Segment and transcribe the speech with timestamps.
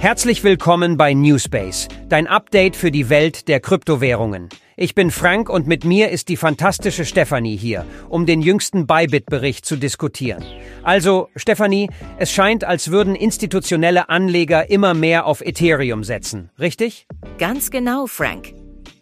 [0.00, 4.48] Herzlich willkommen bei Newspace, dein Update für die Welt der Kryptowährungen.
[4.74, 9.66] Ich bin Frank und mit mir ist die fantastische Stefanie hier, um den jüngsten Bybit-Bericht
[9.66, 10.42] zu diskutieren.
[10.82, 17.06] Also, Stefanie, es scheint, als würden institutionelle Anleger immer mehr auf Ethereum setzen, richtig?
[17.36, 18.54] Ganz genau, Frank.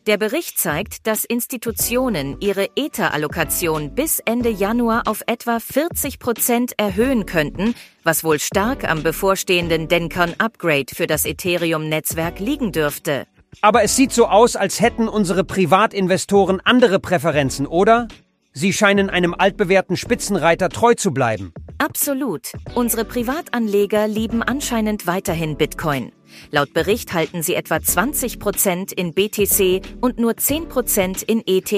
[0.08, 7.26] Der Bericht zeigt, dass Institutionen ihre Ether-Allokation bis Ende Januar auf etwa 40 Prozent erhöhen
[7.26, 13.26] könnten, was wohl stark am bevorstehenden Dencon-Upgrade für das Ethereum-Netzwerk liegen dürfte.
[13.60, 18.08] Aber es sieht so aus, als hätten unsere Privatinvestoren andere Präferenzen, oder?
[18.54, 21.52] Sie scheinen einem altbewährten Spitzenreiter treu zu bleiben.
[21.78, 22.52] Absolut.
[22.74, 26.10] Unsere Privatanleger lieben anscheinend weiterhin Bitcoin.
[26.50, 31.72] Laut Bericht halten sie etwa 20 Prozent in BTC und nur 10 Prozent in ETH.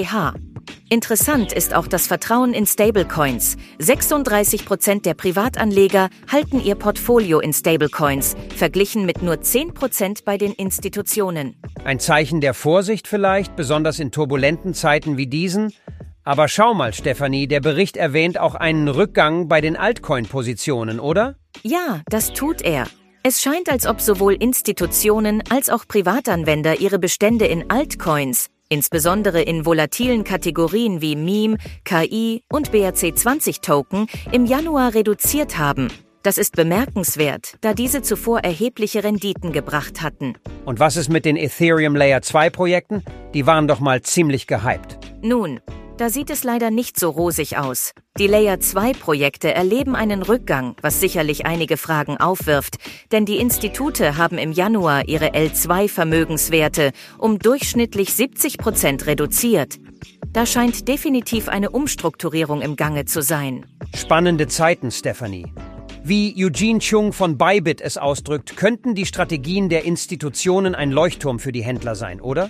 [0.89, 3.57] Interessant ist auch das Vertrauen in Stablecoins.
[3.77, 10.37] 36 Prozent der Privatanleger halten ihr Portfolio in Stablecoins, verglichen mit nur 10 Prozent bei
[10.37, 11.55] den Institutionen.
[11.83, 15.71] Ein Zeichen der Vorsicht vielleicht, besonders in turbulenten Zeiten wie diesen?
[16.23, 21.35] Aber schau mal, Stefanie, der Bericht erwähnt auch einen Rückgang bei den Altcoin-Positionen, oder?
[21.63, 22.85] Ja, das tut er.
[23.23, 29.65] Es scheint, als ob sowohl Institutionen als auch Privatanwender ihre Bestände in Altcoins, insbesondere in
[29.65, 35.89] volatilen Kategorien wie Meme, KI und BRC20-Token, im Januar reduziert haben.
[36.23, 40.35] Das ist bemerkenswert, da diese zuvor erhebliche Renditen gebracht hatten.
[40.65, 43.03] Und was ist mit den Ethereum Layer 2 Projekten?
[43.33, 44.99] Die waren doch mal ziemlich gehypt.
[45.23, 45.59] Nun,
[46.01, 47.91] da sieht es leider nicht so rosig aus.
[48.17, 52.77] Die Layer 2 Projekte erleben einen Rückgang, was sicherlich einige Fragen aufwirft,
[53.11, 59.77] denn die Institute haben im Januar ihre L2 Vermögenswerte um durchschnittlich 70 Prozent reduziert.
[60.33, 63.67] Da scheint definitiv eine Umstrukturierung im Gange zu sein.
[63.95, 65.53] Spannende Zeiten, Stephanie.
[66.03, 71.51] Wie Eugene Chung von Bybit es ausdrückt, könnten die Strategien der Institutionen ein Leuchtturm für
[71.51, 72.49] die Händler sein, oder?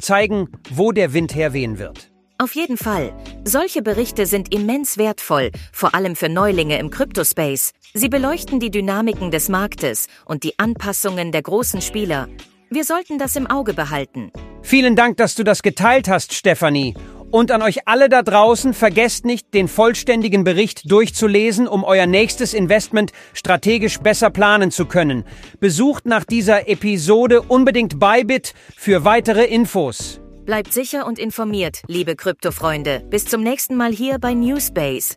[0.00, 2.13] Zeigen, wo der Wind herwehen wird.
[2.44, 3.14] Auf jeden Fall.
[3.44, 7.72] Solche Berichte sind immens wertvoll, vor allem für Neulinge im Kryptospace.
[7.94, 12.28] Sie beleuchten die Dynamiken des Marktes und die Anpassungen der großen Spieler.
[12.68, 14.30] Wir sollten das im Auge behalten.
[14.60, 16.92] Vielen Dank, dass du das geteilt hast, Stefanie.
[17.30, 22.52] Und an euch alle da draußen, vergesst nicht, den vollständigen Bericht durchzulesen, um euer nächstes
[22.52, 25.24] Investment strategisch besser planen zu können.
[25.60, 30.20] Besucht nach dieser Episode unbedingt Bybit für weitere Infos.
[30.44, 33.02] Bleibt sicher und informiert, liebe Kryptofreunde.
[33.08, 35.16] Bis zum nächsten Mal hier bei Newspace.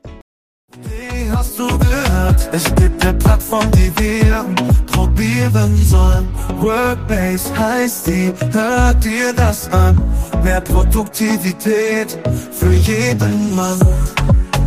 [0.82, 2.48] Wie hast du gehört?
[2.54, 4.46] Es gibt eine Plattform, die wir
[4.86, 6.30] probieren sollen.
[6.60, 10.02] Workbase heißt die, hört dir das an.
[10.44, 12.18] Mehr Produktivität
[12.52, 13.80] für jeden Mann.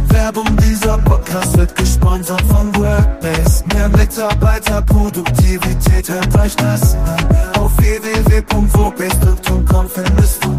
[0.09, 3.65] Werbung, dieser Podcast wird gesponsert von Workbase.
[3.73, 7.27] Mehr Mitarbeiterproduktivität, hört euch das an.
[7.59, 10.50] Auf www.workbase.com findest du